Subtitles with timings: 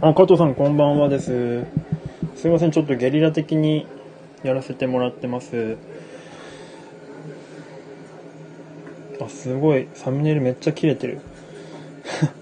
[0.00, 1.66] あ、加藤さんこんばんはです。
[2.34, 3.86] すいません、ちょっとゲリラ的に
[4.42, 5.76] やらせてもらってます。
[9.28, 11.20] すごい、サムネイルめっちゃ切れてる。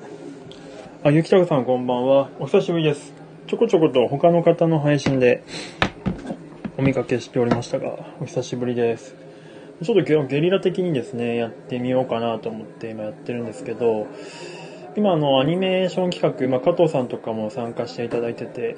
[1.03, 2.31] あ、ゆきたかさんこんばんは。
[2.39, 3.13] お久しぶりです。
[3.47, 5.43] ちょこちょこと他の方の配信で
[6.79, 9.15] お見かけしておりましたが、お久しぶりです。
[9.83, 14.07] ちょっとゲリラ的にですね、やってみようかなと思って今やってるんですけど、
[14.97, 18.77] 今あのアニメーション企画、まあ、加藤さんとかも参加していただいてて、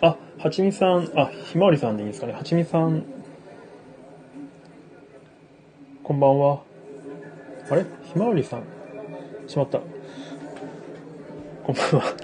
[0.00, 2.32] あ、はちみさん、あ、ひまわりさんでいいですかね。
[2.34, 3.04] はちみさん、
[6.02, 6.65] こんばんは。
[7.68, 7.84] あれ？
[8.04, 8.62] ひまわりさん
[9.48, 9.80] しまった。
[11.64, 12.16] こんばんは。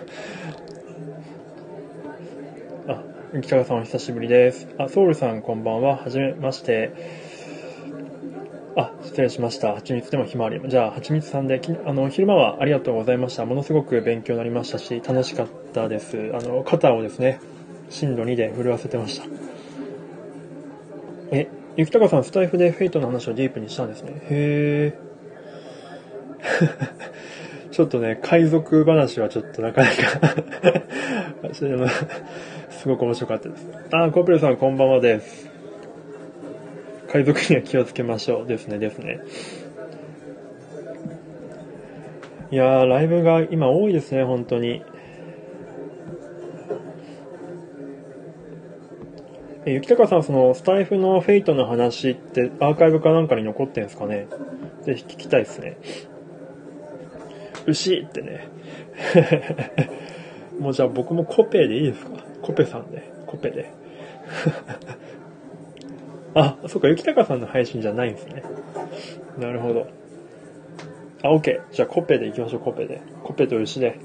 [2.86, 3.02] あ、
[3.40, 4.68] 北川さんお久しぶりです。
[4.78, 5.96] あ、ソウルさんこんばんは。
[5.96, 6.92] はじめまして。
[8.76, 9.72] あ、失礼しました。
[9.72, 10.60] はちみつでもひまわり。
[10.64, 13.44] じゃあ、はちみつさんで、あの、昼間はありがとうございました。
[13.44, 16.30] ものすごく勉強になりましたし、楽しかったです。
[16.34, 17.40] あの、肩をですね、
[17.90, 19.26] 震度2で震わせてました。
[21.32, 24.12] え、ゆきたかさん、スタイフでフェイトの話をディープにしたんですね。
[24.30, 25.11] へー。
[27.70, 29.94] ちょっとね、海賊話はちょっとなかなか
[32.70, 33.66] すごく面白かったです。
[33.92, 35.50] あ、コプレさんこんばんはです。
[37.08, 38.46] 海賊には気をつけましょう。
[38.46, 39.20] ですね、ですね。
[42.50, 44.82] いやー、ライブが今多いですね、本当に。
[49.64, 54.26] え、ゆきたかさん、その、スタイフのフェイトの話ってアーカイブかなんかに残ってんすかね？
[54.82, 55.76] ぜひ聞きたいですね。
[57.66, 58.48] 牛ってね。
[60.58, 62.10] もうじゃあ僕もコペでいいですか？
[62.42, 63.02] コペさんで。
[63.26, 63.70] コペで。
[66.34, 68.42] あ、そっか、雪高さんの配信じゃないんですね。
[69.38, 69.86] なるほど。
[71.22, 71.60] あ、OK。
[71.70, 73.00] じゃあ、コペで行きましょう、コペで。
[73.22, 73.98] コペと牛で。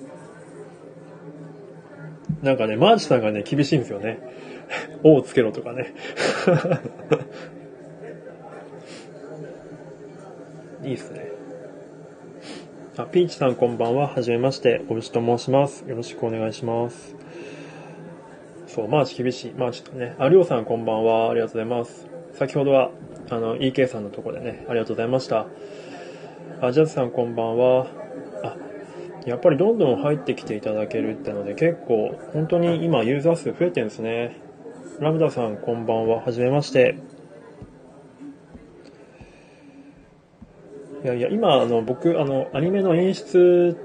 [2.43, 4.19] なんかね、マーチさんがね、厳しいんですよね。
[5.03, 5.93] おをつけろとかね。
[10.83, 11.31] いいっすね。
[12.99, 14.07] あ、ピーチさんこんばんは。
[14.07, 14.83] はじめまして。
[14.89, 15.85] お牛と申します。
[15.87, 17.15] よろしくお願いします。
[18.65, 19.53] そう、マーチ厳しい。
[19.53, 20.15] マーチとね。
[20.17, 21.29] あ、りょうさんこんばんは。
[21.29, 22.07] ありがとうございます。
[22.33, 22.89] 先ほどは、
[23.29, 25.45] あの、EK さんのとこでね、ありがとうございました。
[26.59, 27.85] あ、ジャズさんこんばんは。
[28.43, 28.57] あ、
[29.27, 34.37] やっぱりどんどん入ってきていただけるってので、結構、本当に今ユーザー数増えてるんですね。
[34.99, 36.21] ラムダさんこんばんは。
[36.21, 36.97] はじめまして。
[41.07, 43.77] いやいや、今、あの、僕、あの、アニメの演出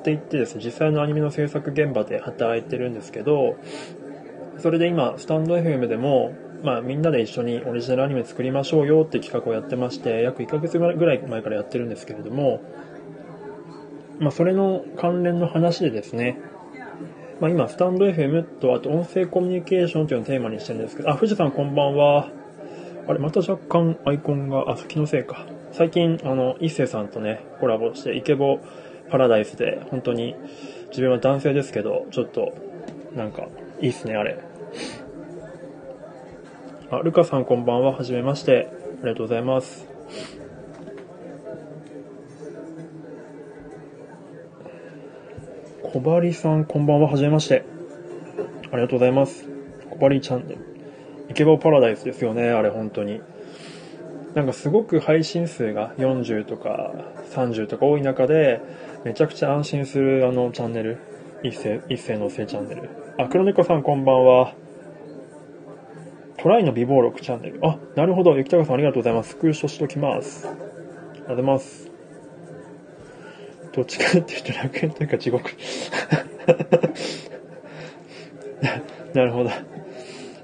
[0.00, 3.56] って言ってですね、実際のアニメの制作現場で働いてるんですけど、
[4.58, 6.32] それで今、スタンド FM でも、
[6.64, 12.60] まあ、みんなで一緒にオリジナルアニメ作りましょうよって企画をやってまして、約1ヶ月ぐらい前からやってるんですけれども、
[14.18, 16.40] まあ、それの関連の話でですね、
[17.38, 22.28] まあ、今、スタンド FM と、あと音声コミュニケーションというのをテーマにしてるんですけど、あ、富士山こんばんは。
[23.06, 25.46] あれ、また若干アイコンが、あ、気のせいか。
[25.76, 28.60] 最近、あの、一星さんとね、コラボして、イケボ
[29.10, 30.34] パラダイスで、本当に、
[30.88, 32.54] 自分は男性ですけど、ちょっと、
[33.14, 33.46] なんか、
[33.82, 34.38] いいっすね、あれ。
[36.90, 37.92] あ、ルカさんこんばんは。
[37.92, 38.70] はじめまして。
[39.02, 39.86] ありがとうございます。
[45.82, 47.08] 小針さんこんばんは。
[47.10, 47.66] はじめまして。
[48.72, 49.46] ありがとうございます。
[49.90, 50.58] 小針チャンネル。
[51.28, 53.20] イケボパラダイスですよね、あれ本当に。
[54.36, 56.92] なんかすごく配信数が40とか
[57.32, 58.60] 30とか多い中で、
[59.02, 60.98] めちゃくちゃ安心するあのチャンネル。
[61.42, 62.90] 一世、一世のせいチャンネル。
[63.16, 64.54] あ、黒猫さんこんばんは。
[66.36, 67.60] トライの美貌録チャンネル。
[67.62, 68.36] あ、なるほど。
[68.36, 69.30] 雪高さんありがとうございます。
[69.30, 70.46] スクショしときます。
[70.46, 71.90] ありがとうございます。
[73.72, 75.50] どっちかっていうと楽園というか地獄。
[79.14, 79.50] なるほど。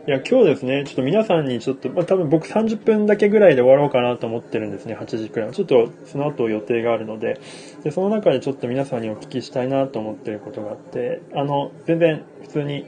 [0.04, 5.52] いや、今日ですね、ちょっと皆さんにちょっと、まあ、多分僕30分だけぐらいで終わろうかなと思ってるんですね、8時くらい。
[5.52, 7.40] ちょっとその後予定があるので、
[7.84, 12.84] で、その中でちょっと皆さんにお聞きしたいなと思ってることがあって、あの、全然普通に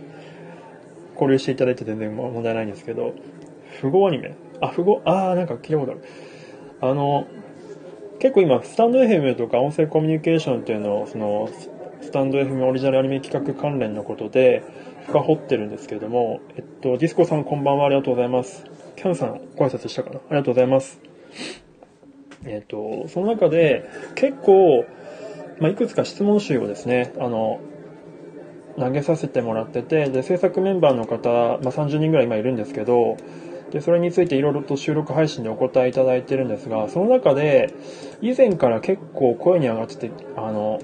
[1.12, 3.14] 交流していただいて全然問題ないんですけど、
[3.80, 6.00] 符号アニメあ、符号、あー、なんか聞いたことある。
[6.80, 7.28] あの、
[8.18, 11.48] 結構今、スタンド FM とか音声コミュニケーションっていうのを、その、
[12.00, 14.64] スタンド FM オリジナルアニメ企画関連のことで、
[15.06, 18.64] 深掘ってるんですけれども、えっと、ディスコさんこんばんは、ありがとうございます。
[18.96, 20.16] キャンさん、ご挨拶したかな？
[20.16, 21.00] ありがとうございます。
[22.46, 24.84] えっ、と、その中で結構、
[25.60, 27.60] まあ、いくつか質問集をですね、あの、
[28.78, 33.16] 投げさせてもらってて、で、制作メンバーの方、まあ、30人ぐらい今いるんですけど、
[33.70, 37.72] で、それについていろいろと収録配信でお答えいただいてるんですが、その中で、
[38.20, 40.80] 以前から結構声に上がってて、あの、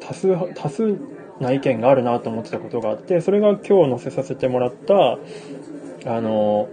[0.00, 0.96] 多数、多数
[1.40, 5.18] な意見があるなと思ってたことがあって、それが今日載せさせてもらった、
[6.06, 6.68] あの、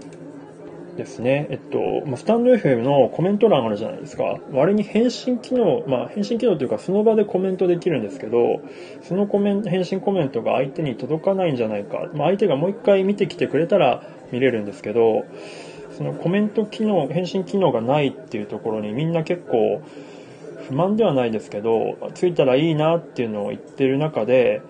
[0.96, 1.48] ですね。
[1.50, 4.40] えっと、ま、スタンド FM のコメント欄あるじゃないですか。
[4.54, 8.62] あれに返信機能、まあ、返信機能というか、その場でコメントできるんですけど、
[9.02, 12.10] そのコメント、返信コメントが相手に届かないんじゃないか。
[12.14, 15.26] まあ、相手がもう一回見てきてくれたら見れるんですけど、
[15.98, 19.82] そのコメント機能、返信機能がないっていうところにみんな結構
[20.68, 24.62] 不満ではないですけど、ついたらいいなっていうのを言ってる中で、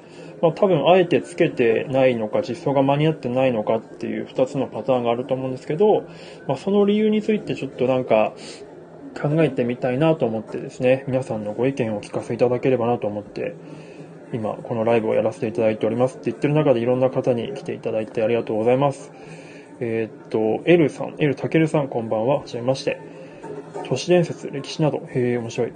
[0.44, 6.02] まあ、多分あえてつけてないのか実装が間に合ってないのかっていう2つのパターンがあると思うんですけど、
[6.50, 8.34] まあ、その理由についてちょっとなんか
[9.16, 13.56] 考えてみたいなと思ってですね皆さんのご意見をお聞かせいただければなと思って
[14.34, 19.14] 今このライブをやらせていただいておりますって言ってる中でいろんな方に来ていただいてありがとうございます。
[19.80, 22.40] えー、っと L さん L たけるさんこんばんは。
[22.40, 23.13] はじめまして。
[23.88, 25.74] 都市伝説歴史などへえ面白い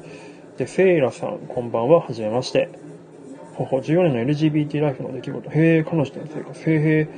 [0.57, 2.69] でセイラさんこんばんははじめまして
[3.57, 5.49] ほほ、14年の LGBT ライフの出来事。
[5.49, 6.69] へえ、彼女との生活。
[6.69, 7.09] へえ、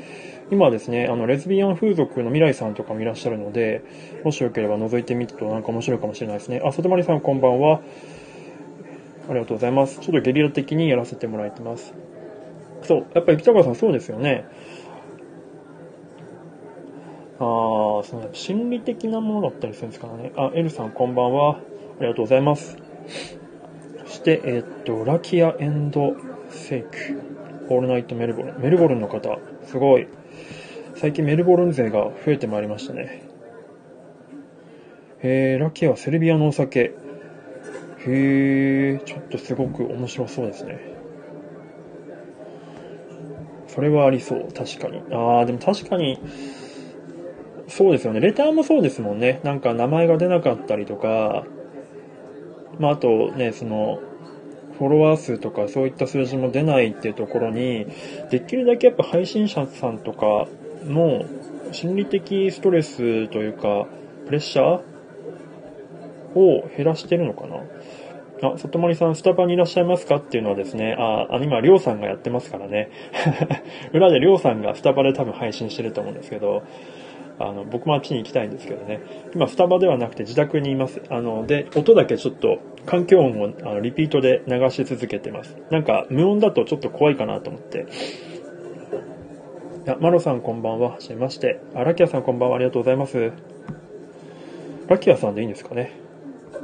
[0.51, 3.83] 今ですね、あの、レズビアン風俗の未来さんとかもいらっしゃるので、
[4.23, 6.61] もしよければ覗いてみるとなんか面白いかもしれないですね。
[6.63, 7.81] あ、里まりさんこんばんは。
[9.29, 9.99] ありがとうございます。
[9.99, 11.93] ちょっとゲリラ的にやらせてもらってます。
[12.83, 14.45] そう、やっぱり北川さんそうですよね。
[17.39, 20.33] あー、その心理的なものだったりするんですかね。
[20.36, 21.56] あ、エルさんこんばんは。
[21.56, 21.59] あ
[22.01, 22.77] りがとうございます。
[24.06, 26.15] そして、えー、っと、ラキアエンド
[26.50, 26.89] セイク、
[27.69, 28.62] オールナイトメルボルン。
[28.62, 30.07] メルボルンの方、すごい。
[30.95, 33.21] 最近メルボルン勢が増えてまいりましたね。
[35.21, 36.94] えー、ラキアはセルビアのお酒。
[38.01, 40.80] へー、ちょっとすごく面白そうですね。
[43.68, 45.01] それはありそう、確かに。
[45.12, 46.19] あー、でも確かに、
[47.69, 48.19] そうですよね。
[48.19, 49.39] レターもそうですもんね。
[49.44, 51.45] なんか名前が出なかったりとか、
[52.80, 54.00] まあ、あとね、その、
[54.77, 57.86] フォロワー数とかそういった数字も出ないっていうところに、
[58.31, 60.48] できるだけやっぱ配信者さんとか
[60.86, 61.25] の
[61.71, 63.88] 心理的ストレスというか、
[64.25, 67.57] プレッシャーを減らしてるのかな
[68.42, 72.89] あ、里森さん、スタバにいらっしゃいますかっていうのはですね、あ、あ今、りょうさんがやってますからね。
[73.92, 76.63] 裏でりょうさんがスタバで多分配信してると思うんですけど、
[77.39, 79.00] あの、僕もあっちに行きたいんですけどね。
[79.33, 81.01] 今、スタバではなくて自宅にいます。
[81.09, 85.57] あの、で、音だけちょっと、環境音をあのリピートで流し続けてます。
[85.71, 87.86] なんか、無音だとちょっと怖いかなと思って。
[89.88, 90.91] あ、マロさんこんばんは。
[90.91, 91.59] はじめまして。
[91.74, 92.57] あ、ラキアさんこんばんは。
[92.57, 93.31] ありがとうございます。
[94.88, 95.94] ラキアさんでいいんですかね。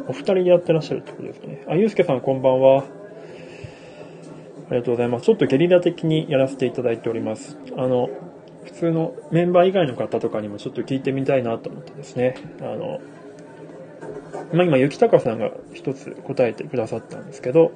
[0.07, 1.63] お二人でやってらっしゃるってことですかね。
[1.67, 2.83] あ、ゆうすけさんこんばんは。
[4.67, 5.25] ありがとうございます。
[5.25, 7.57] ちょっとゲリラ的にやらせていただいております。
[7.77, 8.09] あの、
[8.65, 12.99] 普通のメンバー以外の方とかにもちょっと聞いてみたいなと思ってですね、あの、
[14.53, 17.71] まあ、今、雪高さんが一つ答えてくださったんですけど、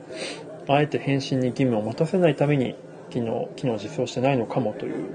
[0.68, 2.76] あえて返信に義務を持たせないために、
[3.12, 5.12] 昨日、昨日実装してないのかもという、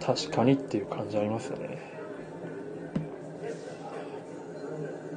[0.00, 1.78] 確かにっていう感じありますよね。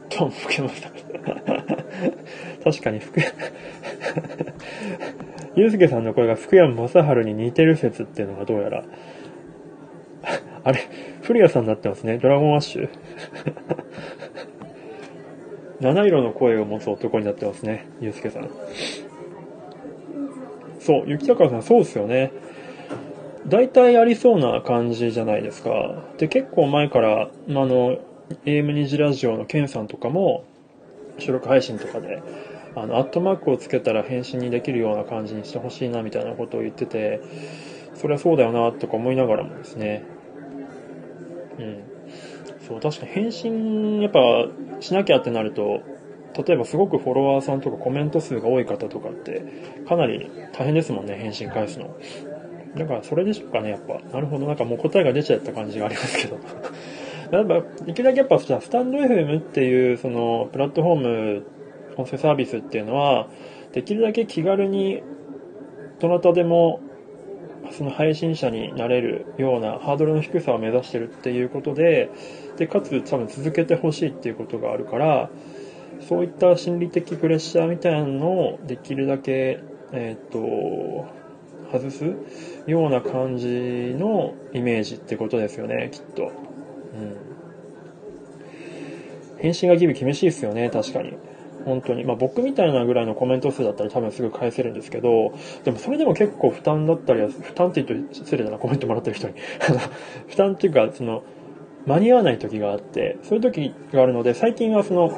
[0.09, 0.91] と、福山さん。
[2.63, 3.31] 確かに福山
[5.55, 8.83] ゆうすけさんの声が福山雅治に似てる説っていうのがどうやら
[10.65, 10.89] あれ、
[11.21, 12.17] 古谷さんになってますね。
[12.17, 12.89] ドラゴンアッシュ。
[15.79, 17.85] 七色の声を持つ男になってますね。
[18.01, 18.49] ゆうすけさん。
[20.79, 22.31] そう、雪高さん、そうですよね。
[23.47, 26.03] 大体ありそうな感じじゃないですか。
[26.17, 27.99] で、結構前から、まあの、
[28.45, 30.45] AM2 次ラジオのケンさんとかも、
[31.19, 32.23] 収録配信とかで、
[32.75, 37.21] あの、アットマークをつけたら返信にできるような感じにしてほしいな、みたいなことを言ってて、
[37.93, 40.14] それはそうだよな、とか思いながらもですね、
[41.59, 41.83] うん。
[42.67, 44.19] そう、確かに返信、やっぱ、
[44.79, 45.81] しなきゃってなると、
[46.43, 49.45] 例えばすごくフォロワーさんとかコメント数が多い方とかって、
[49.87, 51.95] かなり大変ですもんね、返信返すの。
[52.75, 53.99] だからそれでしょうかね、やっぱ。
[54.11, 56.39] なるほど、なんかもう答えが出ちゃった感じがありますけど。
[57.31, 61.43] やっぱ、できるだけやっぱ、スタンド FM っていう、その、プラットフォーム、
[61.97, 63.27] 音声サービスっていうのは、
[63.71, 65.01] できるだけ気軽に、
[65.99, 66.81] どなたでも
[67.71, 72.09] その配信者になれるようなハードルの低さを目指してるっていうことで、
[72.57, 75.29] で、かつ多分続けてほしいっていうことがあるから、
[76.01, 79.59] そういった心理的プレッシャーみたいなのをできるだけ、
[79.91, 81.07] えっ、ー、と、
[81.71, 82.05] 外す
[82.67, 83.47] ような感じ
[83.97, 86.23] のイメージってことですよね、きっと。
[86.23, 86.31] うん。
[89.39, 91.13] 返信がギブ厳しいですよね、確かに。
[91.65, 92.03] 本当に。
[92.05, 99.33] まあ僕みたいなぐらいのコメント数だったら多分すぐ返せるんですけど、でもそれでも結構負担だったりは、負担って言うと失礼だな、コメントもらってる人に。
[100.27, 101.23] 負担っていうか、その、
[101.85, 105.11] 間に合わない時があって、そういう時があるので、最近はその、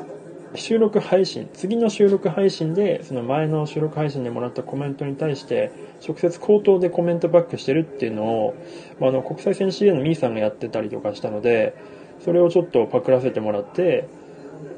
[0.55, 5.71] 収録配信、次の収録配信で、その前の収録配信でもらったコメントに対して、
[6.05, 8.55] 直接口頭でコメントバックしてるっていうのを、
[8.99, 11.75] まあ、あの、国際線 CA のミーさんがやってたりとかしたので、
[12.21, 14.07] それをちょっとパクらせてもらって、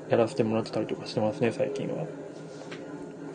[0.10, 2.06] やらせてもらってたりとかしてますね、最近は。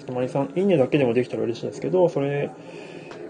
[0.04, 2.50] つまりさん、いいねだけでもできたら嬉しいですけど、それ、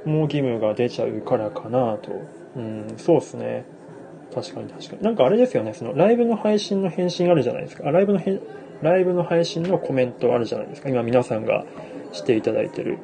[0.05, 2.13] もう義務が出ちゃうからかなと。
[2.57, 3.65] うん、そうっすね。
[4.35, 5.03] 確かに確かに。
[5.03, 7.89] なんかあれですよね、そのライブの配信の返信あるじゃないですか。
[7.89, 8.41] あライブの返、
[8.83, 10.89] ライブの配信のコメントあるじゃないですか。
[10.89, 11.65] 今皆さんが
[12.13, 12.99] していただいてる。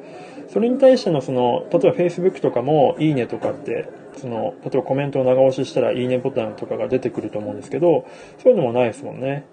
[0.49, 8.05] それに対してのその、例えば Facebook とかもいいねとかって、その、例えばコメントを長押ししたらいいねボタンとかが出てくると思うんですけど、
[8.43, 9.45] そういうのもないですもんね。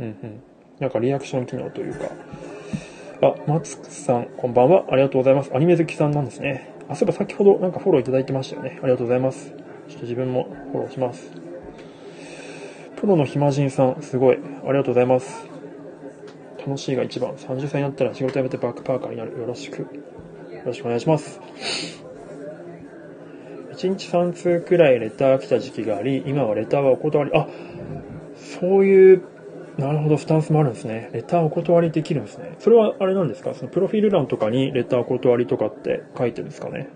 [0.00, 0.42] うんうん。
[0.78, 2.10] なんかリアクション機能というか。
[3.22, 4.84] あ、松さん、こんばんは。
[4.90, 5.50] ありがとうございます。
[5.54, 6.74] アニメ好きさんなんですね。
[6.88, 8.78] あ、そういえば先ほどなんかフォローいただいてましたよね。
[8.82, 9.52] ありがとうございます。
[9.88, 11.30] ちょっと自分もフォローします。
[12.96, 14.36] プロの暇人さん、すごい。
[14.36, 15.46] ありがとうございます。
[16.58, 17.32] 楽しいが一番。
[17.32, 19.38] 30歳になったら仕事辞めてバックパーカーになる。
[19.38, 19.82] よろしく。
[19.82, 19.88] よ
[20.64, 21.40] ろしくお願いします。
[23.72, 27.30] 1日3通くらいレター来た時期があり、今はレターはお断り。
[27.34, 27.46] あ、
[28.36, 29.22] そういう
[29.76, 31.10] なるほど、スタンスもあるんですね。
[31.12, 32.56] レターお断りできるんですね。
[32.58, 33.54] それはあれなんですか？
[33.54, 36.88] そのプロフィール欄とかにレターお断りとかって書いてるんですかね？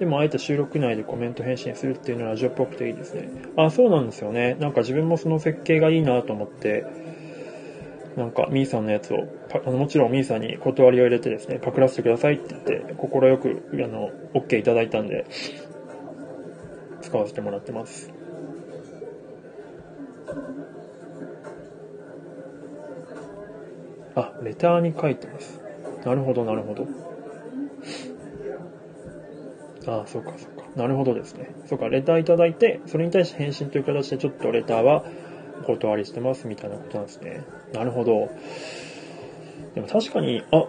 [0.00, 3.28] でもあえて収録内でコメント返信するっていうのはラジオっぽくていいですね。
[3.56, 4.56] あ、そうなんですよね。
[4.58, 6.84] なんか自分もその設計がいいなと思って、
[8.16, 9.28] なんか、ミーさんのやつを、
[9.64, 15.24] あのもちろんミーさんに断りを入れてですね、パクらせてくださいって言って、快く、あの、OK いただいたんで、
[17.00, 18.12] 使わせてもらってます。
[24.14, 25.60] あ、レターに書いてます。
[26.04, 26.86] なるほど、なるほど。
[29.86, 30.68] ああ、そうか、そうか。
[30.76, 31.54] なるほどですね。
[31.66, 35.04] そうか、レターいただいて、それに対して返信という形でちょっとレターは
[35.62, 37.44] お断りしてますみたいなことなんですね。
[37.72, 38.30] なるほど。
[39.74, 40.66] でも確かに、あ、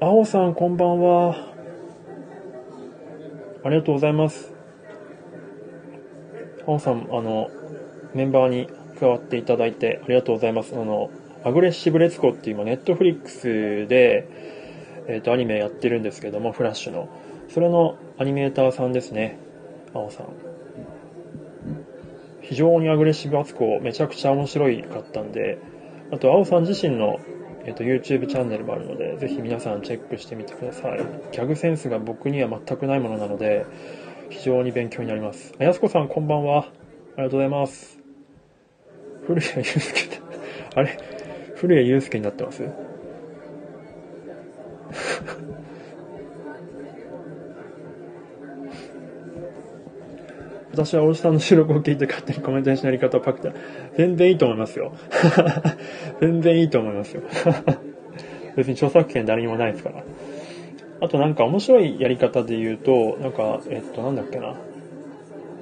[0.00, 1.52] 青さんこんばんは。
[3.64, 4.52] ありがとうございます。
[6.66, 7.50] 青さん、あの、
[8.14, 8.68] メンバーに
[8.98, 10.74] 加わっていただいてありがとうございます。
[10.74, 11.10] あの、
[11.44, 14.28] アグレッシブレツコっていう今、ネットフリックスで、
[15.08, 17.08] えっ、ー、と、アニメやってるんですけども、フラッシュの。
[17.48, 19.38] それのアニメーターさんですね。
[19.92, 20.26] 青さん。
[22.40, 25.58] 非常にアグレッシブアツコ、めちゃくちゃ面白かったんで、
[26.12, 27.18] あと、青さん自身の、
[27.64, 30.98] えっ、ー、と、YouTube チャンネルもあるので、ぜひ皆さんチェックしてみてください。
[31.32, 33.66] ギャグセンスが僕には全くないものなので、
[34.30, 35.54] 非常に勉強になります。
[35.58, 36.66] あやすこさん、こんばんは。
[37.16, 37.98] ありがとうございます。
[39.26, 40.20] 古谷祐介
[40.74, 41.21] あれ？
[41.62, 42.68] 古谷祐介になってます？
[50.72, 53.56] 私はおじさんの収録を聞いて勝手にコメントにしないやり方をパクって、
[53.96, 54.92] 全然いいと思いますよ。
[56.20, 57.22] 全然いいと思いますよ。
[58.56, 60.02] 別に著作権誰にもないですから。
[61.00, 64.56] あとなんか面白いやり方で言うと、なんか、えっと、なんだっけな。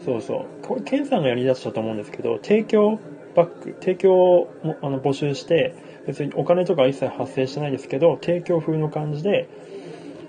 [0.06, 0.66] そうそう。
[0.66, 2.98] これ、ケンさんがやり出したと思うんですけど、提供
[3.34, 4.48] バック、提供を
[4.80, 5.74] あの募集して、
[6.06, 9.48] 別にお金とか一切発生してないですけど、提供風の感じで、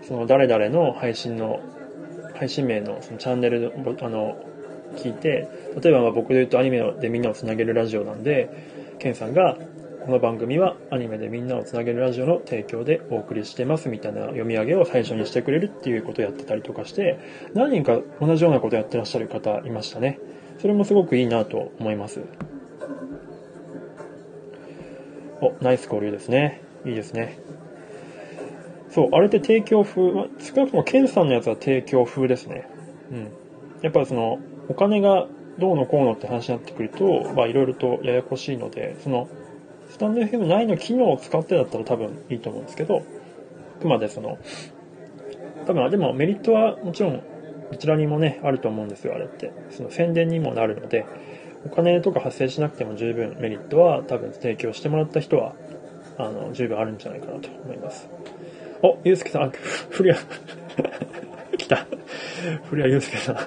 [0.04, 1.60] その誰々の配信の、
[2.36, 4.38] 配信名のそのチャンネルあの、
[4.96, 5.48] 聞いて、
[5.82, 8.50] 例えば僕で言うとアニメでみんなをつなげるラジオなんで、
[9.00, 9.58] ケンさんが、
[10.04, 17.20] この番組はアニメでみんなをつなげるラジオの提供でお送りしてますみたいな読み上げを最初にしてくれるっていうことをやってたりとかして、
[17.54, 20.20] 何人か同じようなことやってらっしゃる方いましたね。
[20.58, 22.22] それもすごくいいなと思います。
[25.42, 26.62] お、ナイス交流ですね。
[26.86, 27.40] いいですね。
[28.90, 32.68] そう、あれって提供風、ま少なくともケンさんのやつは提供風ですね。
[33.12, 33.32] うん。
[33.82, 39.28] やっぱその、お金がどうのこうのって話になってくると、まあいろいろとややこしいので、その、
[39.90, 43.04] スタンド FM 内の機能を使ってだったら多分いいと思うんですけど、
[43.78, 44.38] あくまでその、
[45.66, 47.24] 多分、でもメリットはもちろん、
[47.72, 49.52] どちらにもね、あると思うんですよ、あれって。
[49.70, 51.06] その宣伝にもなるので、
[51.66, 55.54] お金とか発生しなくても十分メリットは多分提供してもらった人は、
[56.18, 58.10] あの、十分あるんじゃないかなと思います。
[58.84, 59.52] お、ゆうすけさん、
[59.90, 60.26] 古谷、
[61.58, 61.88] 来た。
[62.70, 63.38] 古谷ゆうすけさん。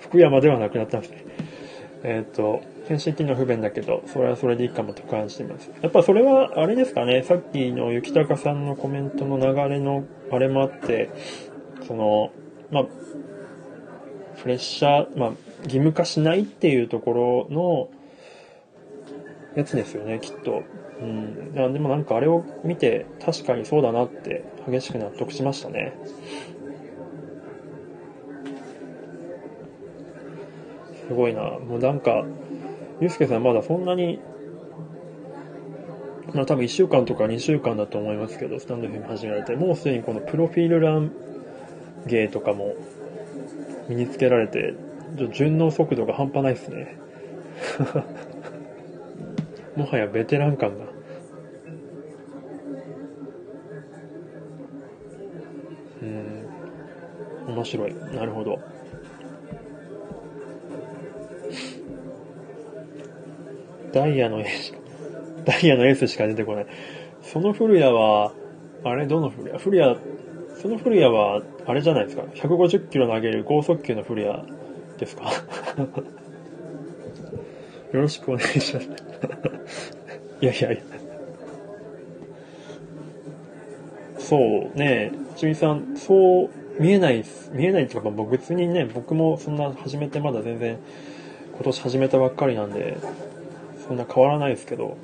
[0.00, 1.24] 福山ではなくなったんですね。
[2.04, 5.70] えっ、ー、と、返信機能不便だけど、それはそれでいいかもと感じてます。
[5.80, 11.10] やっぱそれは、あれですかね、さっきの雪高さんのコメントの流れの、あれもあって、
[11.86, 12.30] その、
[12.70, 12.86] まあ、
[14.42, 15.30] プレッシャー、まあ、
[15.62, 17.88] 義務化しないっていうところの、
[19.54, 20.62] やつですよね、きっと。
[21.00, 21.52] うん。
[21.54, 25.92] でもなんかあれを見て、確かにそうだなって激しく納得しましたね。
[31.08, 31.42] すごいな。
[31.42, 32.24] もうなんか、
[33.00, 34.20] ゆうすけさんまだそんなに、
[36.32, 41.12] まあ多分1週間とか2週間だと思いますけど、スタンド FM 始められて、もうすでにこのプロフィールラン
[42.06, 42.74] 芸とかも
[43.88, 44.74] 身につけられて、
[45.32, 46.96] 順応速度が半端ないですね。
[49.76, 50.84] もはやベテラン感が。
[56.02, 57.54] うん。
[57.54, 57.94] 面白い。
[58.14, 58.58] なるほど。
[63.92, 64.78] ダイヤの A しか、
[65.44, 66.66] ダイヤの S しか出てこない。
[67.20, 68.32] その古谷は、
[68.84, 69.06] あれ？
[69.06, 69.96] どの古谷古谷、
[70.62, 72.22] その古谷は、あれじゃないですか。
[72.22, 74.44] 150キロ投げる高速球の古谷
[74.96, 75.24] ですか？
[77.92, 78.88] よろしくお願いします。
[80.40, 80.82] いやいやいや。
[84.18, 84.38] そ
[84.72, 86.48] うね、ちみさん、そう
[86.80, 90.78] 見えない見えないっていうか、僕別にね、僕もそんな始めてまだ全然、
[91.54, 92.96] 今年始めたばっかりなんで、
[93.88, 94.96] そんな変わらないですけど、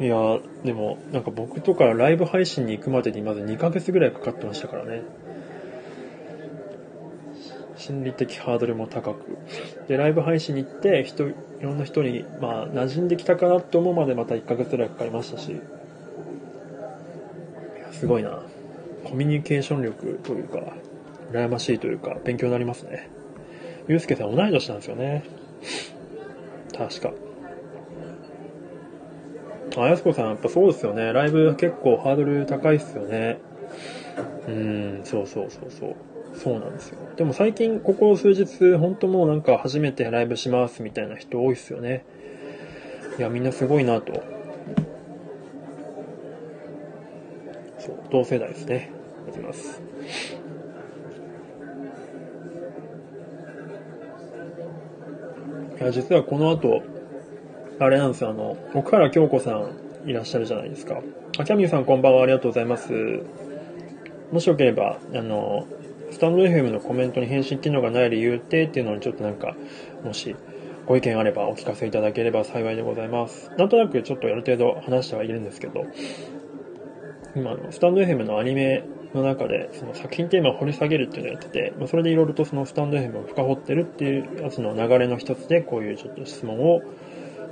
[0.00, 0.16] いや、
[0.64, 5.02] でも、なんか僕とかライブ配信に行くまでにまず2ヶ月ぐらいかかってましたからね。
[7.76, 9.36] 心理的ハードルも高く。
[9.88, 15.60] で、ライブ配信に行って、人、いろんな人に、まあ、馴染んできたかなって思うまでまた1ヶ月ぐらいかかりましたし、
[17.92, 18.42] すごいな。
[19.04, 20.60] コミュニケーション力というか、
[21.30, 23.10] 羨ましいというか、勉強になりますね。
[23.86, 25.24] ゆうすけさん同い年なんですよね。
[26.76, 27.29] 確か。
[29.76, 31.12] あやすこさん、やっぱそうですよね。
[31.12, 33.38] ライブ結構ハードル高いっすよね。
[34.48, 35.94] うん、そうそうそうそう。
[36.36, 36.98] そうなんですよ。
[37.16, 42.04] でも最近ここ数日、本当もうなんか初めてライブしますみたいな人多いっすよね。
[43.18, 44.24] いや、みんなすごいなと。
[47.78, 48.90] そう、同世代ですね。
[49.28, 49.80] あります。
[55.80, 56.82] いや、実はこの後、
[57.80, 61.00] あれなんですよ、あの、奥原京子さんいらっしゃるじゃないですか。
[61.38, 62.92] あ、キャミーさんこんばんは、ありがとうございます。
[64.30, 65.66] もしよければ、あの、
[66.10, 69.56] スタンド FM のコメントに返信機能がない理由ってっていうのにちょっとなんか、
[70.04, 70.36] もし
[70.84, 73.50] ご意見あればお聞かせいただければ幸いでございます。
[73.56, 75.86] なんとなくちょっとある程度話してはいるんですけど、
[77.34, 86.82] 今のスタンド FM のアニメの中でその作品テーマを掘り下げるっていうのをやってて、まあ、それでいろいろとそのスタンド FM を深掘ってるっていうやつの流れの一つでこういうちょっと質問を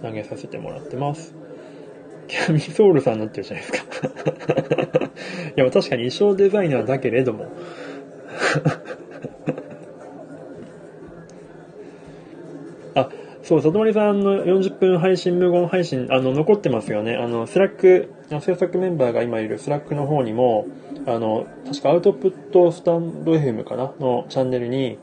[0.03, 1.35] 投げさせてもらってます。
[2.29, 3.85] キャミソールさんになってるじゃないですか？
[5.57, 7.47] いや、確かに衣装デザイナーだけれども
[12.95, 13.09] あ、
[13.43, 17.17] そう、里森さんの40分配信、無言配信、あの、残ってますよね。
[17.17, 20.67] あの、スラック、制作メンバーが今いるスラックの方にも、
[21.07, 23.93] あの、確かアウトプットスタンド FM かな？
[24.01, 24.99] のチャンネルに、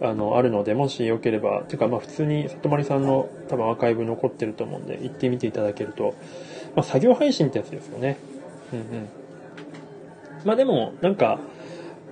[0.00, 6.14] あの、あるので、もしよければ、ていうか、まあ普通に里森さんの多分アーカイブ残ってると思うんで、行ってみていただけると、
[6.76, 8.16] まあ作業配信ってやつですよね。
[8.72, 9.08] うんうん。
[10.44, 11.40] まあでも、なんか、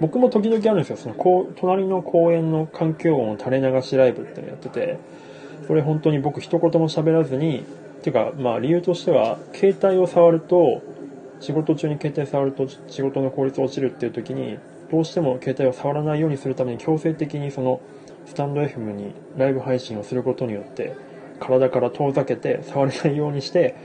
[0.01, 0.96] 僕も時々あるんですよ。
[0.96, 4.99] そのこう、隣の公園の環境音垂れ流しライブってのやってて、
[5.68, 7.64] これ本当に僕一言も喋らずに、
[8.03, 10.83] ていうか、まあ理由としては、携帯を触ると、
[11.40, 14.59] 仕事中に携帯触ると仕事の効率落ちるっていう時に、
[14.90, 17.81] どうしても携帯を触らないようにするために強制的にその
[18.25, 20.96] スタンド FM にライブ配信をすることによって
[21.40, 23.77] 体から遠ざけて触れないようにして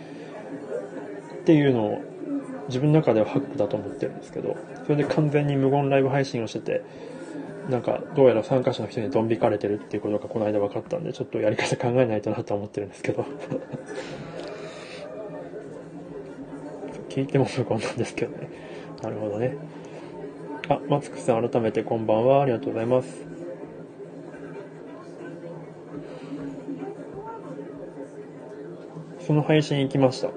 [1.41, 2.11] っていうのを
[2.67, 6.83] 自分の中ではハックだと思ってるんですけど、それで完全に無言ライブ配信をしてて、
[7.69, 13.25] なんか、どうやら参加者の人にドン引かれてるっていうことがこの間分かったんで、ちょっとやり方考えないとなと思ってるんですけど。
[17.09, 18.47] 聞いても無言なんですけどね。
[19.03, 19.57] なるほどね。
[20.69, 22.41] あ、マツクさん改めてこんばんは。
[22.41, 23.25] ありがとうございます。
[29.19, 30.29] その配信行きました。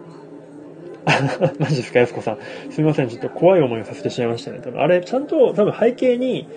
[1.59, 2.39] マジですか、やすこさん。
[2.71, 4.61] すみません、ちょっと怖い思いをさせてしまいましたね。
[4.63, 6.49] 多分あれ、ちゃんと、多分背景に、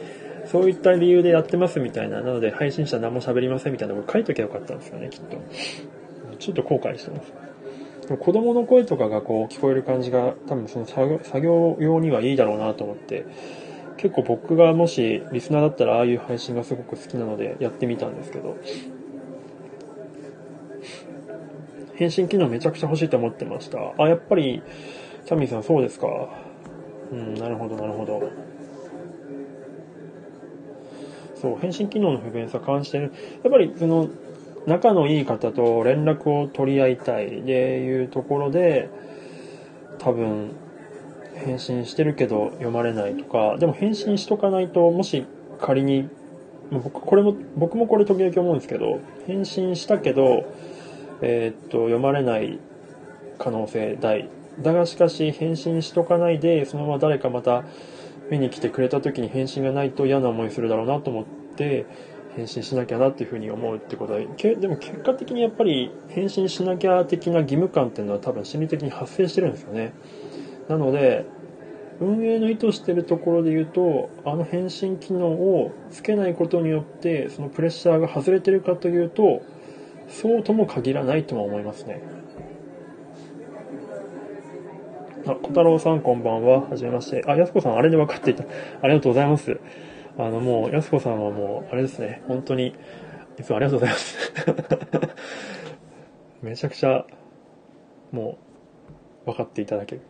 [0.46, 5.38] そういった理由でやってますみたいな、なので配信者何も喋りませんみたいなのを書いときゃよかったんですよね、きっと。
[6.40, 7.34] ちょっと後悔してます。
[8.16, 13.26] 子供の声とかがこう聞こえる感じが、多分その作業用にはいいだろうなと思って、
[13.98, 18.56] 結構僕がもしリスナーだったらああいう配信がすごく好きなのでやってみたんですけど、
[21.96, 23.80] 返信機能めちゃくちゃ欲しいと思ってました。
[23.98, 24.62] あ、やっぱり、
[25.26, 26.08] キャミーさんそうですか？
[27.12, 28.32] うん、なるほど、なるほど。
[31.36, 33.12] そう、返信機能の不便さ感じてる。
[33.44, 34.10] やっぱり、その、
[34.68, 38.90] 仲のいい方と連絡を取り合いたいでいうところで、
[39.98, 40.52] 多分、
[41.36, 45.26] 返信してるけど読まれないとか、でも返信しとかないと、もし
[45.62, 46.10] 仮に、
[46.70, 50.46] 僕、これも、僕もこれ時々思うんですけど、返信したけど、
[51.22, 52.60] えー、っと、読まれない
[53.40, 54.30] 可能性大。
[54.62, 57.64] だがしかし、返信しとかないで、そのまま誰かまた
[58.30, 61.26] 見に来てくれた時に返信がないと嫌な思いするだろうなと思っ
[61.56, 61.86] て、
[62.38, 69.94] 返信しなきゃなっていうふうに思うってことは、でも結果的にやっぱり返信しなきゃ的な義務感っていうのは多分心理的に発生してるんですよね。
[70.70, 71.26] なので、
[72.00, 79.42] 運営の意図してるところで言うと、あの返信機能をつけないことによって、そのプレッシャーが外れてるかというと、
[80.08, 82.04] そうとも限らないとも思いますね。
[85.26, 86.70] あ、小太郎さんこんばんは。
[86.70, 87.24] はじめまして。
[87.26, 88.44] あ、やすこさん、あれで分かっていた。
[88.82, 89.60] ありがとうございます。
[90.18, 92.24] あの、もう、やすこさんはもう、あれですね。
[92.28, 92.76] 本当に、
[93.40, 94.34] いつもありがとうございます。
[96.42, 97.06] めちゃくちゃ、
[98.12, 98.38] も
[99.26, 100.02] う、分かっていただける。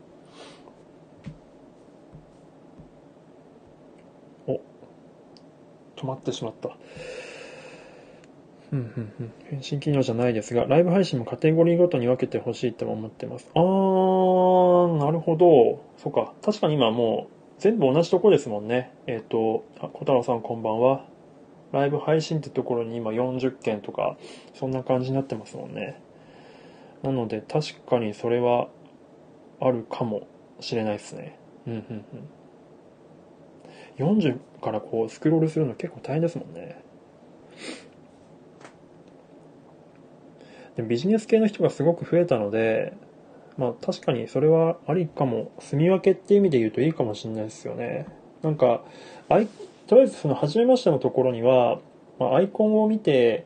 [4.48, 4.62] お、
[5.98, 6.78] 止まってしまった。
[8.72, 9.34] うんうんうん。
[9.50, 13.50] 返信機能じゃないですが、ライブ配信もカテゴリーごとに分けてほしいとも思ってます。
[13.56, 15.84] あー、なるほど。
[15.98, 16.34] そっか。
[16.42, 18.92] 確かに今もう、全部同じとこですもんね。
[19.08, 21.06] えっ、ー、と、あ、小太郎さんこんばんは。
[21.72, 24.16] ライブ配信ってところに今40件とか、
[24.54, 26.00] そんな感じになってますもんね。
[27.02, 28.68] なので、確かにそれは
[29.60, 30.28] あるかも
[30.60, 31.40] しれないですね。
[31.66, 32.06] うんうん
[34.00, 34.08] うん。
[34.16, 36.82] 40からこうスクロールするの結構大変ですもんね。
[40.76, 42.94] でビジネス系の人がすごく増えたので、
[43.58, 48.08] まあ確かにそれはありかも、住み分けって意味で言うといいかもしれないですよね。
[48.44, 48.84] なんか、
[49.30, 49.48] アイ
[49.88, 51.80] とりあえずその初めましてのところには、
[52.20, 53.46] まあ、アイコンを見て、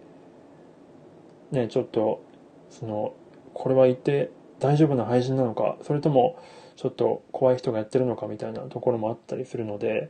[1.52, 2.24] ね、ちょっと、
[2.70, 3.14] その、
[3.54, 6.38] これは言って大丈夫な配信なのか、それとも、
[6.76, 10.10] ちょっと怖い人がやってるのかみたいなところもあったりするので、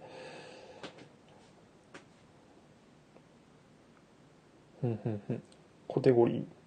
[4.83, 5.43] うん、うん、うん。
[5.93, 6.60] カテゴリー。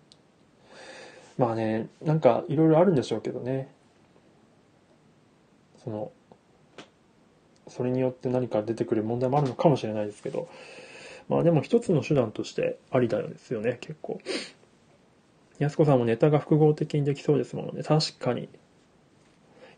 [1.38, 3.68] まあね、なんかいろいろあるんでしょうけどね。
[5.82, 6.12] その、
[7.68, 10.48] それによって何か出てくる問題もあるのかもしれないですけど、
[11.28, 14.20] まあでも一つの手段としてありだよですよね、結構。
[15.58, 17.82] 安子さんもネタが複合的にできそうですもんね。
[17.82, 18.48] 確かに。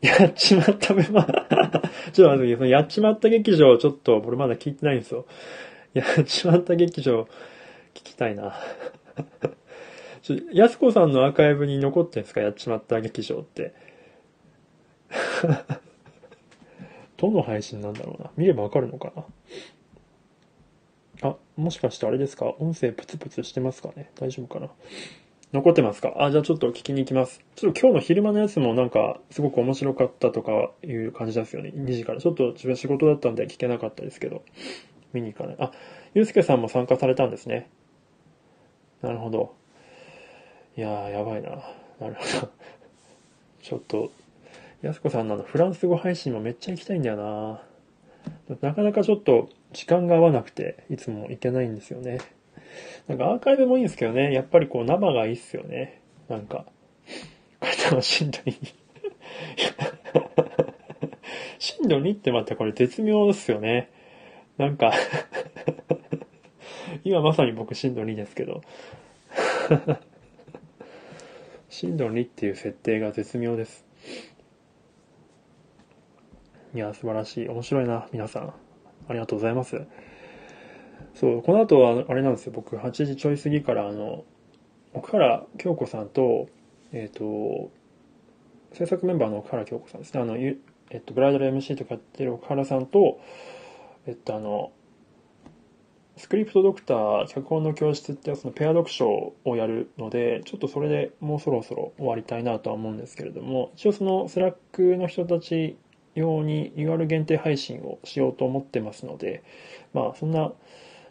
[0.01, 1.25] やっちまったべま、
[2.12, 5.27] ちょっと待って、やっちまった劇場、ちょっと、俺まだ聞いてないんですよ。
[5.95, 7.23] やっちまった劇場、
[7.95, 8.55] 聞きたいな。
[10.22, 12.40] ちょ、安子さんのアーカイブに残ってんすか？
[12.40, 13.74] やっちまった劇場って。
[17.16, 18.31] どの配信なんだろうな？
[18.37, 19.24] 見ればわかるのかな？
[21.31, 22.55] あ、もしかしてあれですか？
[22.59, 24.11] 音声プツプツしてますかね？
[24.18, 24.68] 大丈夫かな？
[25.52, 26.12] 残ってますか？
[26.18, 27.40] あ、じゃあちょっと聞きに行きます。
[27.55, 31.72] ちょっと今日の昼間のやつもなんか、すごく面白かったとかいう感じですよね。
[31.74, 32.20] 2時から。
[32.20, 34.44] ちょっと自分仕事だったんで聞けなかったですけど、
[35.12, 35.57] 見に行かない。
[35.61, 35.70] あ、
[36.14, 37.70] ゆうすけさんも参加されたんですね。
[39.00, 39.55] なるほど。
[40.76, 41.50] いやー、やばいな。
[42.00, 42.50] なるほど。
[43.62, 44.10] ちょっと、
[44.82, 47.62] やすこさんのフランス語配信もめっちゃ行きたいんだよな。
[48.60, 52.18] なかなかちょっと時間が合わなくて、いつも行けないんですよね。
[53.08, 56.02] なんかアーカイブもいいんですけどね、やっぱりこう生がいいっすよね。
[56.28, 56.66] なんか、
[57.60, 58.58] これ楽しんだり。
[61.58, 63.90] 震度2ってまたこれ絶妙ですよね。
[64.58, 64.92] なんか
[67.04, 68.62] 今まさに僕震度2ですけど
[71.78, 73.84] 震度2っていう設定が絶妙です。
[76.74, 77.48] いや、素晴らしい。
[77.50, 78.54] 面白いな、皆さん。
[79.08, 79.82] ありがとうございます。
[81.12, 82.52] そう、この後は、あれなんですよ。
[82.56, 84.24] 僕、8時ちょい過ぎから、あの、
[84.94, 86.48] 奥原京子さんと、
[86.92, 87.70] えっ、ー、と、
[88.72, 90.20] 制作メンバーの奥原京子さんですね。
[90.22, 90.56] あの、え
[90.96, 93.20] っと、ブライダル MC とかやってる奥原さんと、
[94.06, 94.72] えっと、あの、
[96.18, 105.76] スクリプトドクター脚本の教室ってやつのペア読書をやるので、ちょっとそれでもうそろそろ終わりたいなとは思うんですけれども、一応そのスラックの人たち
[106.14, 109.44] 用に UR 限定配信をしようと思ってますので、
[109.92, 110.52] まあそんな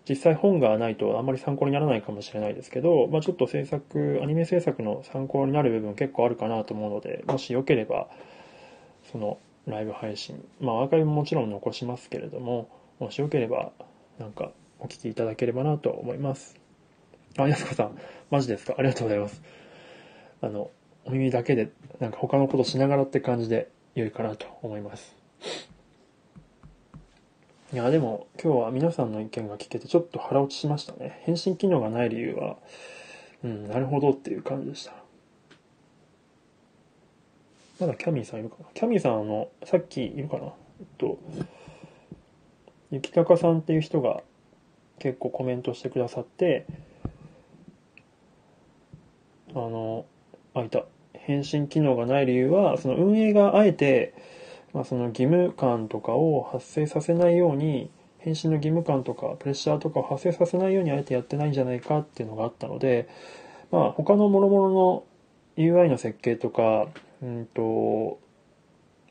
[0.09, 8.07] 実際本がないとあんまり参考にならないかもしれないですけど、まあちょっと制作、アニメ制作の参考になる部分結構あるかなと思うので、もしよければ、
[9.11, 9.37] その
[9.67, 13.71] ライブ配信、まあアーカイブももちろん残しますけれども、もしよければ、
[14.17, 14.51] なんか
[14.85, 16.55] お聞きいただければなと思います。
[17.39, 17.97] あ、やすこさん、
[18.29, 18.75] マジですか？
[18.77, 19.41] ありがとうございます。
[20.43, 20.69] あの、
[21.05, 25.15] お耳だけで、なんか他のことしながらって感じで良いかなと思います。
[27.73, 31.19] いや、でも今日は皆さんの意見が聞けてちょっと腹落ちしましたね。
[31.23, 32.57] 返信機能がない理由は、
[33.43, 34.93] うん、なるほどっていう感じでした。
[37.79, 38.65] まだキャミーさんいるかな？
[38.75, 40.43] キャミーさん、あの、さっきいるかな？
[40.79, 41.17] えっと、
[42.91, 44.21] 雪高さんっていう人が
[44.99, 46.65] 結構コメントしてくださって、
[49.53, 50.05] あの、
[50.53, 50.85] あ、いた。
[51.13, 54.13] 返信機能がない理由は、その運営があえて、
[54.73, 63.07] まあ、その義務感とかを発生させないように、返信の義務感とかプレッシャーとかを発生させないようにあえてやってないんじゃないかっていうのがあったので、
[63.71, 65.03] まあ、他の諸々の
[65.57, 66.87] UI の設計とか、
[67.21, 68.19] うんと、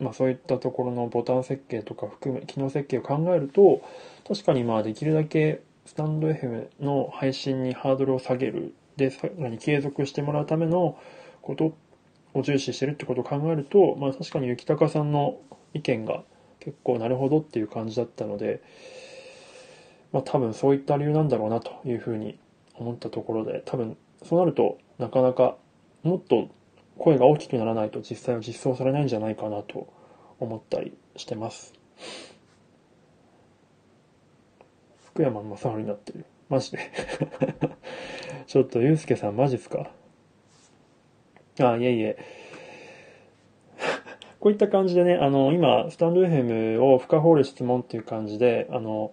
[0.01, 3.83] まあ、そういったところのボタン設計とか含め、機能設計を考えると、
[4.27, 10.99] 確かにまあできるだけスタンド FM の配信にハードルを下げる、で、さらに継続してもらうための
[11.42, 11.75] こと
[12.33, 15.38] を重視してるってことを考えると、まあ確かに雪高さんの
[15.75, 16.23] 意見が
[16.61, 18.62] 結構なるほどっていう感じだったので、
[20.12, 22.38] まあ多分そういった理由なんだろうなというふうに
[22.75, 25.57] 思ったところで、多分そうなるとなかなか
[26.03, 26.49] もっと
[26.97, 29.92] 声が大きくならないと実際は実装されないんじゃないかなと
[30.40, 31.75] 思ったりしてます。
[35.14, 36.27] 福山雅治になってる。
[36.48, 36.79] マジで
[38.46, 39.90] ちょっと、ゆうすけさんマジっすか？
[41.61, 42.18] あ、いえいえ。
[44.40, 49.12] こういった感じでね、あの、今、スタンド FM を深掘る質問っていう感じで、あの、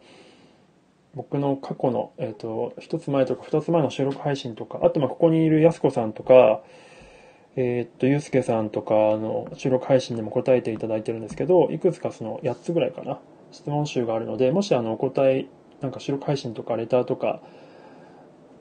[1.14, 6.64] 僕の過去の、えっ、ー、と、一つ前とか二つ前の収録配信とか、あと、ま、ここにいるやすこさんとか、
[7.56, 13.20] えっ、ー、と、ゆうすけさんとかの収録配信でも答えていただいてるんですけど、いくつかその8つぐらいかな、
[13.52, 15.46] 質問集があるので、もしあの、お答え、
[15.82, 17.42] なんか収録配信とかレターとか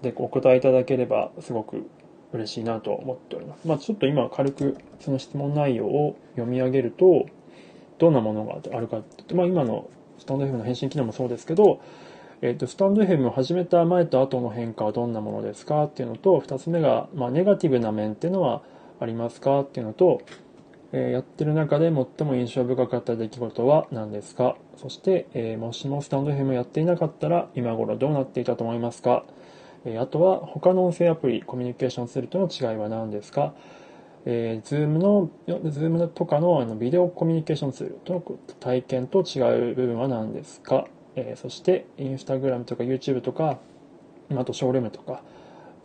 [0.03, 1.87] でお答えいただければ、すごく
[2.33, 3.69] 嬉しいなと思っております。
[3.69, 7.27] まあ、ちょっと今軽くその質問内容を読み上げると、
[7.99, 11.81] どんなものがあるかって、まあ、今のスタンド FM の返信機能もそうですけど、
[12.43, 18.63] えっ、ー、と、スタンド FM を始めた前と後の変化はどんなものですかっていうのと、二つ目が、まあ、ネガティブな面っていうのは
[18.99, 20.23] ありますかっていうのと、
[20.93, 24.57] えー、やってる中で最も印象深かった出来事は何ですか？
[24.77, 29.25] そして、えー、もしもスタンド FM やっていなかったら今頃どうなっていたと思いますか？
[29.85, 33.55] えあとは他の音声アプリ、コミュニケーションツールとの違いは何ですか？
[34.27, 38.23] えー、ズームの、ズームとかのあのビデオコミュニケーションツールとの
[38.61, 43.59] 体験と違う部分は何ですか、えー、そして、インスタグラムとか YouTube とか、
[44.37, 45.23] あとショールームとか、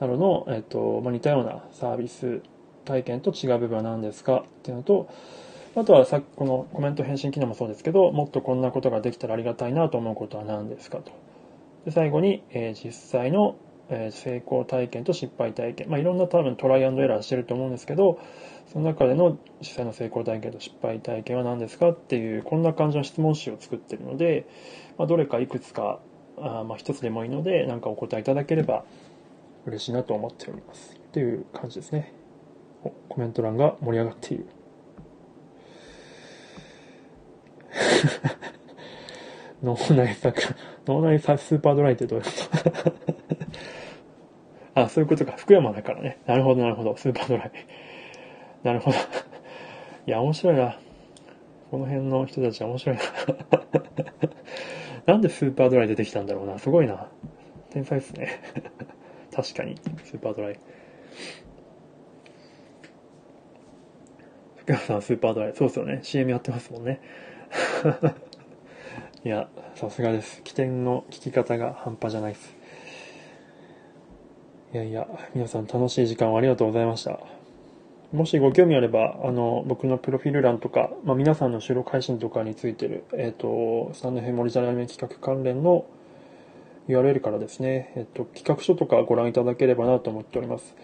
[0.02, 2.42] などの、えっ、ー、と、まあ、似たようなサービス
[2.86, 4.38] 体験と違う部分は何ですか？
[4.38, 5.10] っていうのと、
[5.76, 11.12] あとはさっきこのコメント返信機能もそうですけど、もっとこんなことができたらありがたいなと思うことは何ですかと。
[11.84, 18.20] で最後に、えー、実際のえ成功体験と失敗体験、まあ、いろんな多分トライアンドエラーしてると思うんですけど
[18.74, 21.92] その中での実際の成功体験と失敗体験は何ですか？
[21.92, 24.48] っていうこんな感じの質問集を作ってるので、
[24.98, 26.00] まあ、どれかいくつか
[26.40, 28.86] あまあ一つでもいいので何かお答えいただければ
[29.68, 30.96] 嬉しいなと思っております。
[30.96, 32.12] っていう感じですね。
[33.10, 34.46] コメント欄が盛り上がっている
[39.64, 40.42] 脳内作、
[40.86, 42.32] 脳内スーパードライってどういうこ
[42.84, 42.96] と？
[44.82, 45.32] あ、そういうことか。
[45.38, 46.20] 福山だからね。
[46.26, 46.96] なるほど、なるほど。
[46.98, 47.52] スーパードライ。
[48.64, 48.98] なるほど。
[50.06, 50.78] いや、面白いな。
[51.72, 53.04] この辺の人たち面白いな。
[55.06, 56.60] なんでスーパードライ出てきたんだろうな。
[56.60, 57.08] すごいな。
[57.70, 58.42] 天才っすね。
[59.34, 59.76] 確かに。
[60.04, 60.60] スーパードライ。
[64.66, 65.54] 福山さん、スーパードライ。
[65.56, 66.00] そうですよね。
[66.02, 67.00] CM やってますもんね。
[69.24, 70.42] いや、さすがです。
[70.42, 72.56] 起点の聞き方が半端じゃないです。
[74.74, 77.20] いやいや、皆さん楽しい時間をありがとうございました。
[78.12, 85.86] もしご興味あれば、あの、僕のプロフィール欄とか、まあ、皆さんの収録配信とかについてる、えっ、ー、と、スタンド編オリジナルアニメ企画関連の
[86.88, 90.76] URL からですね、えっ、ー、と、企画書とかご覧いただければなと思っております。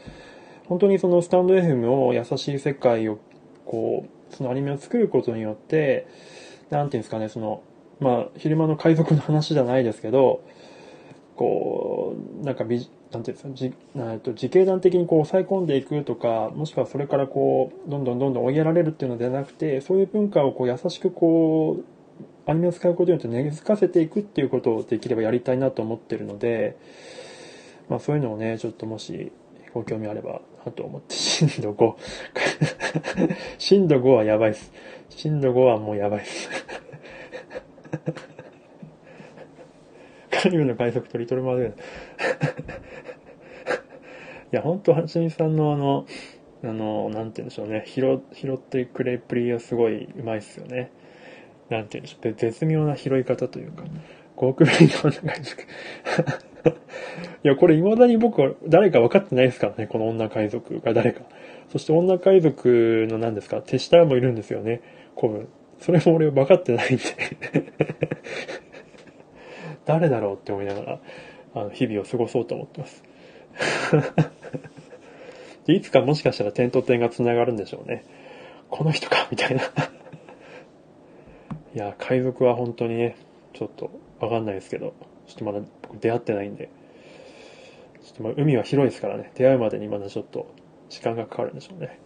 [0.67, 3.17] 本当にそのスタンド FM を優しい世界を、
[3.71, 6.05] こう、そのアニメを作ることによって、
[6.69, 7.63] なんていうんですかね、その、
[8.01, 10.43] まあ、昼間の海賊の話じゃないですけど、
[11.37, 26.77] こう、なんかビジ、なんていうんですか、じえっと自警団的にこう抑え込んでいくとか、もしくはそれからこう、どんどんどんどん追いやられるっていうのではなくて、そういう文化をこう優しくこう、アニメを使うことによって根付かせていくっていうことをできればやりたいなと思ってるので、
[27.87, 29.31] まあそういうのをね、ちょっともし
[29.73, 31.95] ご興味あればなと思って、震度5。
[33.57, 34.71] 震度5はやばいっす。
[35.09, 36.49] 震度5はもうやばいっす。
[40.31, 41.75] カリブの快速とリトルマーデ
[44.53, 46.05] いや、ほんと、はちみさんのあの、
[46.63, 50.91] あの、なんて言うんでしょうね、拾、拾ってくれっぷりはすごい上手いっすよね。
[51.69, 53.83] なんていうんでしょう、絶妙な拾い方というか、
[54.39, 55.63] 極ぶりの海賊。
[57.43, 61.21] いや、これ未だに僕は誰か分かってないですからね、この女海賊が誰か。
[61.71, 64.81] そして女海賊の何ですか、手下もいるんですよね、
[65.15, 65.47] 古文。
[65.79, 67.03] それも俺分かってないんで
[69.85, 70.99] 誰だろうって思いながら、
[71.55, 73.03] あの、日々を過ごそうと思ってます。
[75.65, 78.03] でいつかもしかしたら点と点が繋がるんでしょうね。
[78.69, 79.63] この人かみたいな。
[81.73, 83.15] いや、海賊は本当にね、
[83.53, 84.93] ちょっとわかんないですけど、
[85.31, 86.69] ちょっとまだ僕出会ってないんで、
[88.03, 90.53] ちょっとまあ海は広いですからね、出会うまでにまだちょっと
[90.89, 91.97] 時間がかかるんでしょうね。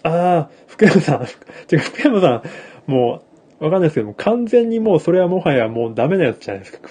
[0.02, 1.26] ああ、福山さん、
[1.68, 2.42] てか福山さ
[2.88, 3.22] ん、も
[3.60, 6.88] う、わかんないですけども、完全にもうそれはもはやもうダメなやつじゃないですか。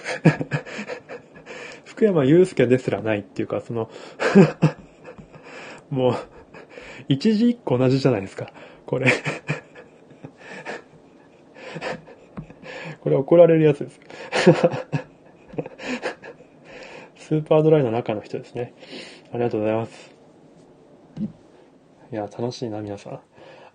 [1.84, 3.90] 福山祐介ですらないっていうか、その
[5.90, 6.14] もう、
[7.08, 8.52] 一字一個同じじゃないですか。
[8.86, 9.10] これ
[13.00, 14.00] これ怒られるやつです。
[17.16, 18.72] スーパードライの中の人ですね。
[19.32, 20.16] ありがとうございます。
[22.10, 23.20] いや、楽しいな、皆さん。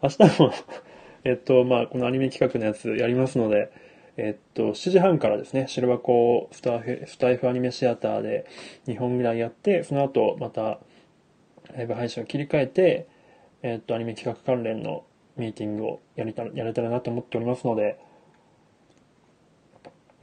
[0.02, 0.52] 明日も
[1.24, 3.72] えっと、まあ、このアニメ企画のやつやりますので、
[4.18, 8.46] えっと、7時半からですね、白箱スタ、スタイフアニメシアターで
[8.88, 10.80] 2本ぐらいやって、その後、また、
[11.76, 13.08] ライブ配信を切り替えて、
[13.62, 15.06] えっと、アニメ企画関連の
[15.38, 18.00] ミーティングをやりたやれたらなと思っておりますので、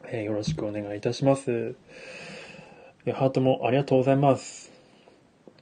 [0.08, 1.74] えー、よろしくお願いいたします。
[3.12, 4.70] ハートもありがとうございます。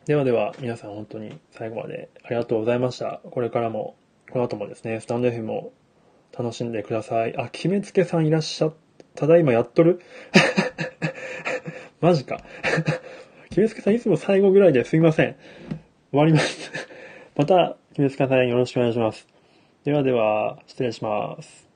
[0.06, 3.20] ではでは、皆さん本当に最後までありがとうございました。
[3.30, 3.94] これからも、
[4.30, 5.72] この後もですね、スタンド F も
[6.36, 7.36] 楽しんでください。
[7.36, 8.74] あ、決めつけさんいらっしゃっ、
[9.14, 10.00] ただいまやっとる？
[12.00, 12.42] マジか。
[13.50, 15.36] 決めつけさんいつも最後ぐらいですいません。
[16.10, 16.72] 終わります
[17.36, 19.37] また、決めつけさんよろしくお願いします。
[19.88, 21.67] ではでは、失礼します。